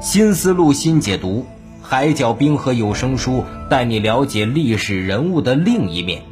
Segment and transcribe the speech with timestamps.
[0.00, 1.44] 新思路新解读，
[1.82, 6.22] 海角冰河有声书带你了解历史人物的另一面。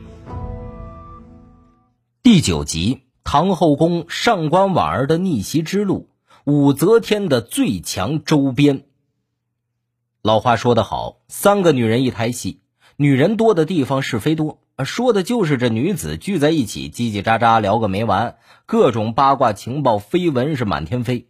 [2.22, 6.10] 第九集：唐后宫上官婉儿的逆袭之路，
[6.44, 8.84] 武则天的最强周边。
[10.22, 12.60] 老话说得好，三个女人一台戏，
[12.94, 21.26] 女人多的地方是非多，说的就是这女子聚在一起叽叽喳喳聊个没完，各种八卦情报绯闻是满天飞。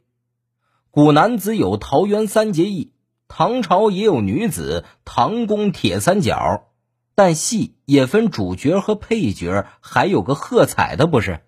[0.97, 2.91] 古男子有桃园三结义，
[3.29, 6.69] 唐朝也有女子唐宫铁三角，
[7.15, 11.41] 但戏也分主角和配角，还有个喝彩的不是？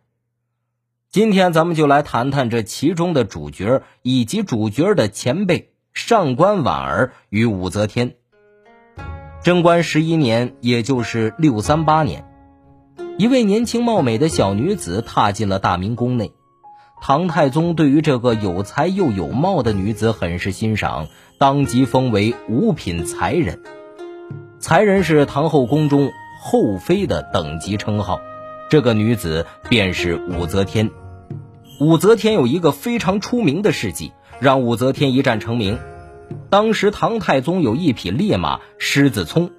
[1.10, 8.16] 今天咱们就来谈谈这其中的主角以及主角的前辈上官婉儿与武则天。
[9.42, 12.26] 贞观十一年，也就是六三八年，
[13.16, 16.32] 一位年轻貌美的小女子踏进了大明宫内。
[17.00, 21.06] 唐太宗对于这个有才又有貌的女子很是欣赏，
[21.38, 23.62] 当即封为五品才人。
[24.58, 26.10] 才人是唐后宫中
[26.42, 28.20] 后妃的等级称号。
[28.68, 30.90] 这个女子便是武则天。
[31.80, 35.78] 武则天有一个非常出名的事迹，让武则天一战成名。
[36.50, 39.50] 当时唐太宗有一匹烈马狮子聪，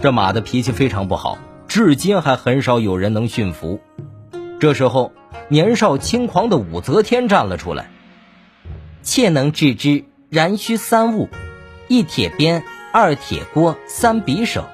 [0.00, 3.80] 这马的脾气非常不好，至今还很少有人能驯服。
[4.60, 5.12] 这时候。
[5.48, 7.90] 年少轻狂的武则天站了出来。
[9.02, 11.28] 妾能制之，然需三物：
[11.86, 14.64] 一铁鞭，二铁锅，三匕首。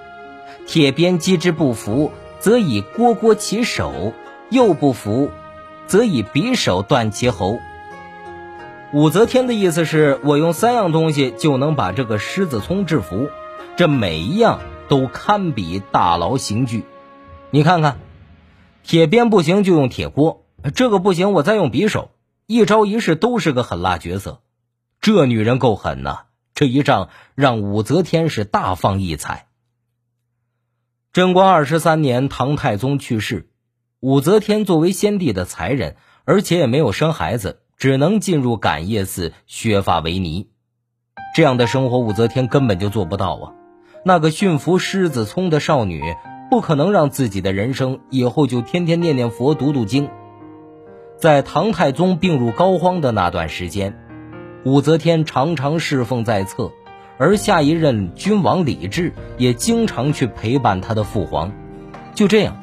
[0.66, 4.12] 铁鞭击之不服，则以锅锅其手；
[4.48, 5.30] 又不服，
[5.86, 7.58] 则以匕首断其喉。
[8.94, 13.28] 武则天的意思是我用三样东西就能把这个狮子聪制服，
[13.76, 16.84] 这每一样都堪比大牢刑具。
[17.50, 17.98] 你看看，
[18.82, 20.41] 铁鞭不行就用铁锅。
[20.70, 22.12] 这个不行，我再用匕首，
[22.46, 24.40] 一招一式都是个狠辣角色。
[25.00, 26.26] 这女人够狠呐！
[26.54, 29.48] 这一仗让武则天是大放异彩。
[31.12, 33.48] 贞观二十三年，唐太宗去世，
[34.00, 40.48] 武则天作为先帝的才人，而且也没有生孩子，只能进入感业寺削发为尼。
[41.34, 43.52] 这样的生活，武则天根本就做不到啊！
[44.04, 46.14] 那个驯服狮子聪的少女，
[46.48, 50.08] 不可能让自己的人生以后就天天念念佛、读读经。
[51.22, 53.96] 在唐太宗病入膏肓的那段时间，
[54.64, 56.72] 武则天常常侍奉在侧，
[57.16, 61.52] 而下一任君王李治也经常去陪伴他的父皇。
[62.12, 62.60] 就这样，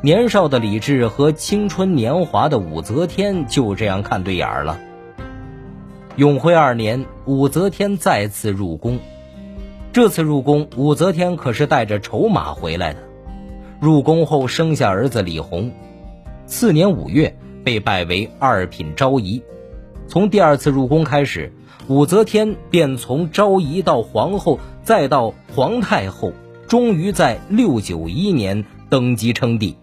[0.00, 4.80] 年少的李治和青春年华的武则天就这样看对眼了。
[6.16, 8.98] 永徽二年，武则天再次入宫，
[9.92, 13.00] 这次入宫，武则天可是带着筹码回来的。
[13.78, 15.70] 入宫后生下儿子李弘，
[16.46, 17.36] 次年五月。
[17.64, 19.42] 被拜为二品昭仪，
[20.06, 21.52] 从第二次入宫开始，
[21.88, 26.32] 武则天便从昭仪到皇后，再到皇太后，
[26.68, 29.76] 终于在六九一年登基称帝。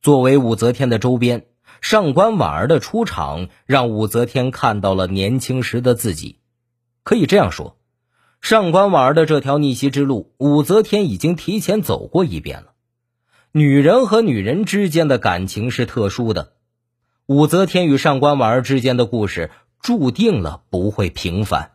[0.00, 1.46] 作为武则天的周边，
[1.80, 6.38] 上官婉儿的出场让武则天看到了年轻时的自己。
[7.02, 7.76] 可以这样说，
[8.40, 12.72] 上官婉儿的这条逆袭之路，武则天已经提前走过一遍了。
[13.58, 16.52] 女人和女人之间的感情是特殊的，
[17.26, 19.50] 武则天与上官婉儿之间的故事
[19.82, 21.72] 注定了不会平凡。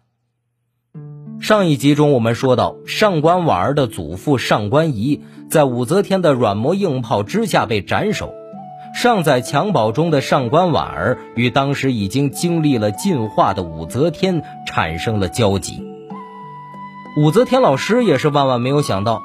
[1.42, 8.34] 上一集中我们说到，上官婉儿的祖父上官仪在武则天的软磨硬泡之下被斩首，
[8.96, 15.84] 尚在襁褓中的上官婉儿与当时已经经历了进化的武则天产生了交集。
[17.18, 19.22] 武则天老师也是万万没有想到。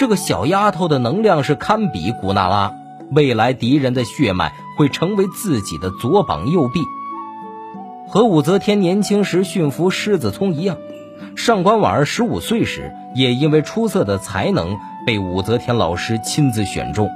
[0.00, 2.72] 这个小丫头的能量是堪比古娜拉，
[3.10, 6.80] 未来敌人的血脉会成为自己的左膀右臂。
[8.08, 10.78] 和武则天年轻时驯服狮子聪一样，
[11.36, 17.10] 上官婉儿十五岁时也因为出色的才能被武则天老师亲自选中。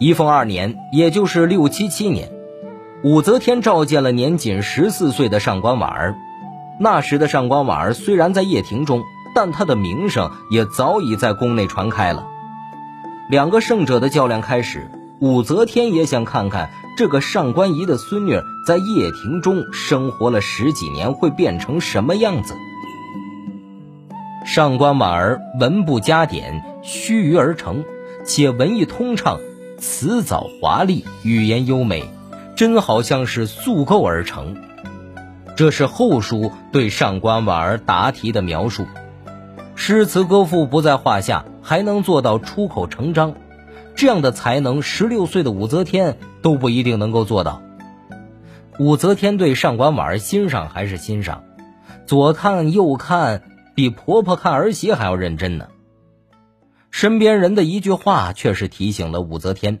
[0.00, 2.28] 一凤二年，也就是六七七年，
[3.04, 6.16] 武则天召见了年仅十四岁的上官婉儿。
[6.80, 9.04] 那时的上官婉儿虽然在掖庭中。
[9.34, 12.26] 但他的名声也早已在宫内传开了。
[13.28, 14.90] 两个圣者的较量开始，
[15.20, 22.54] 武则天也想看看这个上官仪的孙女在掖庭中生活了十几年会变成什么样子。
[24.44, 27.84] 上官婉儿文不加点，须臾而成，
[28.24, 29.38] 且文艺通畅，
[29.78, 32.10] 辞藻华丽，语言优美，
[32.56, 34.56] 真好像是速构而成。
[35.56, 38.84] 这是后书对上官婉儿答题的描述。
[39.74, 43.34] 诗词歌赋不在话下，还能做到出口成章，
[43.96, 47.62] 这样的才能，十六岁的武则天都不一定能够做到。
[48.78, 51.44] 武则天对上官婉儿欣赏还是欣赏，
[52.06, 53.42] 左看右看，
[53.74, 55.68] 比婆婆看儿媳还要认真呢。
[56.90, 59.80] 身边人的一句话却是提醒了武则天，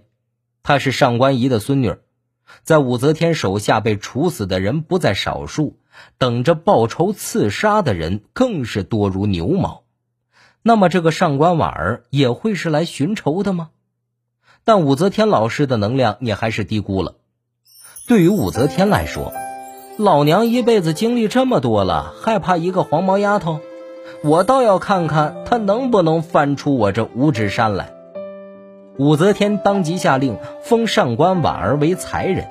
[0.62, 1.94] 她是上官仪的孙女，
[2.64, 5.78] 在武则天手下被处死的人不在少数，
[6.18, 9.81] 等着报仇刺杀的人更是多如牛毛。
[10.62, 13.70] 那么这个上官婉儿也会是来寻仇的吗？
[14.64, 17.16] 但武则天老师的能量你还是低估了。
[18.06, 19.32] 对于武则天来说，
[19.96, 23.58] 老娘一辈子经历这么多了，害怕一个黄毛丫头？
[24.22, 27.92] 我倒要看看她能不能翻出我这五指山来。
[28.98, 32.46] 武则天当即下令封上官婉儿为才人。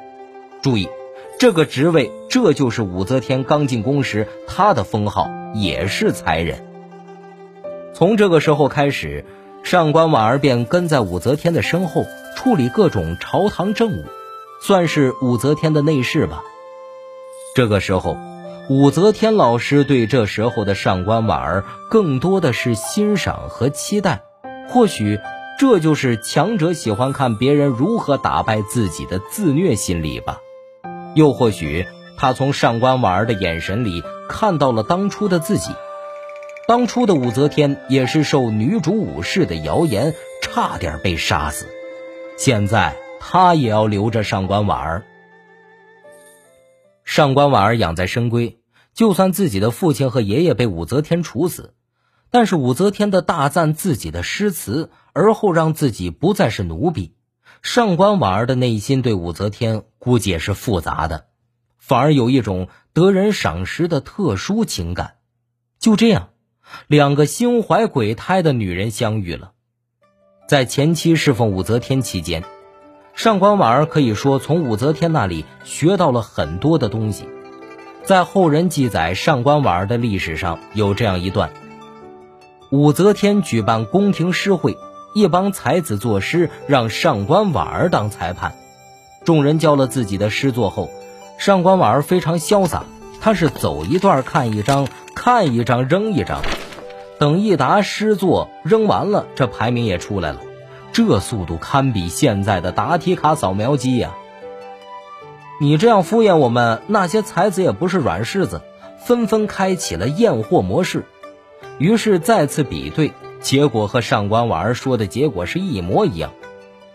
[0.62, 0.90] 注意，
[1.40, 6.71] 这个职位，这就是武则天刚进宫时她的封号，也是才人。
[8.02, 9.26] 从这个时候开始，
[9.62, 14.06] 上官婉儿便跟在武则天的身后，处理各种朝堂政务。
[14.60, 16.42] 算是武则天的内侍吧。
[17.56, 18.18] 这个时候，
[18.72, 24.24] 武则天老师对这时候的上官婉儿更多的是欣赏和期待。
[24.68, 25.20] 或许
[25.60, 30.40] 这就是强者喜欢看别人如何打败自己的自虐心理吧。
[31.14, 31.86] 又或许
[32.18, 35.70] 他从上官婉儿的眼神里看到了当初的自己。
[36.72, 41.68] 当初的武则天也是受女主武氏的谣言，差点被杀死。
[42.38, 42.96] 现在。
[43.20, 45.04] 她也要留着上官婉儿。
[47.04, 48.56] 上官婉儿养在深闺，
[48.94, 51.74] 就算自己的父亲和爷爷被武则天处死，
[52.30, 57.14] 但是武则天的大赞自己的诗词，而后让自己不再是奴婢。
[57.62, 61.26] 上官婉儿的内心对武则天估计也是复杂的，
[61.78, 65.16] 反而有一种得人赏识的特殊情感。
[65.78, 66.30] 就这样，
[66.88, 69.52] 两个心怀鬼胎的女人相遇了。
[70.48, 72.44] 在前期侍奉武则天期间。
[73.14, 77.28] 上官婉儿可以说从武则天那里学到了很多的东西，
[78.04, 81.52] 在后人记载上官婉儿的历史上有这样一段：
[82.72, 84.78] 武则天举办宫廷诗会，
[85.14, 88.56] 一帮才子作诗，让上官婉儿当裁判。
[89.26, 90.90] 众人交了自己的诗作后，
[91.38, 92.86] 上官婉儿非常潇洒，
[93.20, 96.42] 她是走一段看一张，看一张扔一张，
[97.22, 100.42] 等一沓诗作扔完了，这排名也出来了。
[100.92, 104.16] 这速度堪比现在的答题卡扫描机呀！
[105.60, 108.64] 你这样敷衍我们，那些才子也不是软柿子，
[108.98, 111.06] 纷纷开启了验货模式。
[111.78, 116.32] 于是再次比对，结果和上官婉儿说的结果是一模一样。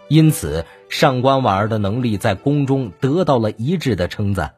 [0.09, 4.55] 因此，上官婉儿的能力在宫中得到了一致的称赞。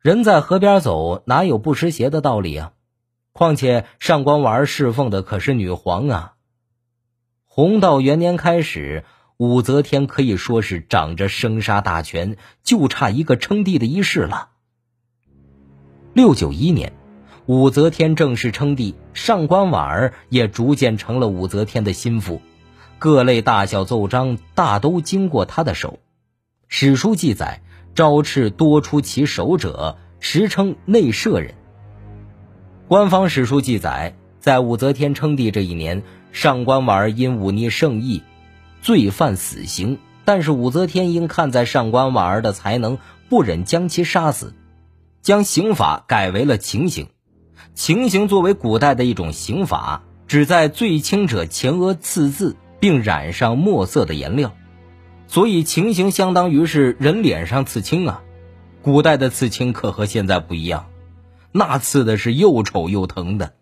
[0.00, 2.72] 人在河边走，哪有不湿鞋的道理啊？
[3.32, 6.34] 况且上官婉儿侍奉的可是女皇啊！
[7.46, 9.04] 弘道元年开始，
[9.36, 14.50] 武则天可以说是掌着生杀大权，就差一个称帝的仪式了。
[16.12, 16.92] 六九一年，
[17.46, 22.42] 武则天正式称帝，上官婉儿也逐渐成了武则天的心腹，
[22.98, 26.00] 各类大小奏章大都经过她的手。
[26.66, 27.62] 史书记载，
[27.94, 31.54] 招斥多出其手者，实称内舍人。
[32.90, 36.02] 官方史书记载，在武则天称帝这一年。
[36.32, 38.24] 上官婉儿因忤逆圣意，
[38.82, 39.98] 罪犯死刑。
[40.24, 42.98] 但是武则天因看在上官婉儿的才能，
[43.28, 44.54] 不忍将其杀死，
[45.22, 47.06] 将刑法改为了情刑。
[47.74, 54.52] 情刑作为古代的一种刑法，只在最轻者前额刺字，并染上墨色的颜料，
[55.28, 58.20] 所以情刑相当于是人脸上刺青啊。
[58.82, 60.86] 古代的刺青可和现在不一样，
[61.52, 63.54] 那刺的是又丑又疼的。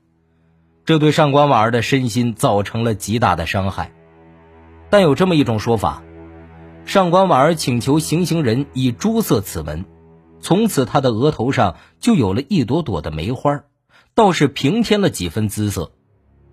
[0.84, 3.92] 这对上官婉儿的身心造成了极大的伤害，
[4.90, 6.02] 但有这么一种说法：
[6.86, 9.84] 上官婉儿请求行刑人以朱色刺纹，
[10.40, 13.64] 从此她的额头上就有了一朵朵的梅花，
[14.14, 15.92] 倒是平添了几分姿色。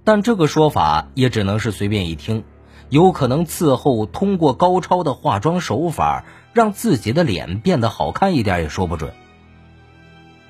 [0.04, 2.44] 但这个说法也只能是随便一听，
[2.90, 9.14] 有可能伺候通过高超的化妆手法让自己的脸变得好看一点也说不准。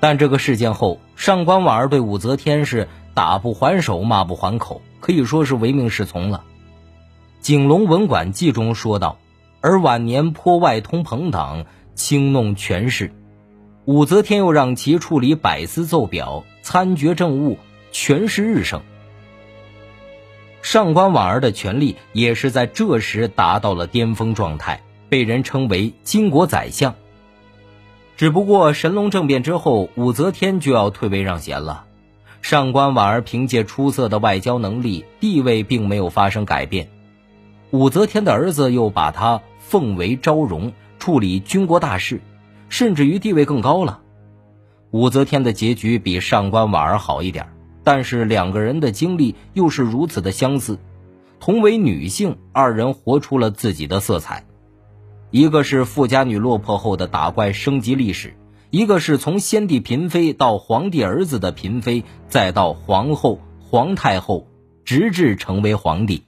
[0.00, 2.88] 但这个事件后，上官婉儿对武则天是。
[3.14, 6.44] 打不还手，骂不还口，可以说是唯命是从了。
[7.40, 9.16] 《景龙文馆记》中说道
[9.62, 13.10] ：“而晚年颇外通朋党，轻弄权势。
[13.86, 17.56] 武则天又让其处理百司奏表、参决政务，
[17.90, 18.82] 权势日盛。
[20.60, 26.94] 上官婉儿的权力也是在这时达到了巅峰状态，被人称为金国宰相。
[28.16, 31.84] 只不过神龙政变之后，武则天就要退位让贤了。”
[32.42, 36.88] 上官婉儿凭借出色的外交能力，地位并没有发生改变。
[37.72, 42.20] 武则天的儿子又把她奉为昭容，处理军国大事，
[42.68, 44.00] 甚至于地位更高了。
[44.92, 47.48] 武则天的结局比上官婉儿好一点，
[47.82, 50.78] 但是两个人的经历又是如此的相似。
[51.40, 54.44] 同为女性，二人活出了自己的色彩。
[55.30, 58.34] 一个是富家女落魄后的打怪升级历史，
[58.70, 64.46] 一个是从先帝嫔妃到皇帝儿子的嫔妃，再到皇后、皇太后，
[64.84, 66.22] 直至成为皇帝。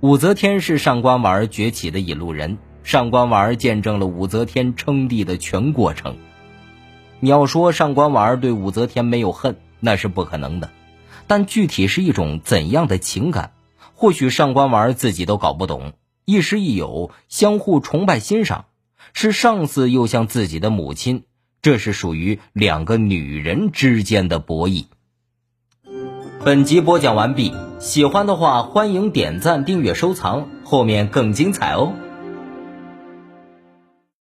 [0.00, 6.18] 武则天是上官婉儿崛起的引路人，上官婉儿见证了武则天称帝的全过程。
[7.20, 10.68] 你要说上官婉儿对武则天没有恨，那是不可能的，
[11.26, 13.52] 但具体是一种怎样的情感？
[13.94, 15.94] 或许上官婉儿自己都搞不懂，
[16.26, 18.64] 亦师亦友，相互崇拜欣赏，
[19.12, 21.24] 是上司又像自己的母亲，
[21.60, 24.86] 这是属于两个女人之间的博弈。
[26.44, 31.92] 本集播讲完毕，喜欢的话欢迎点赞、订阅、收藏，后面更精彩哦。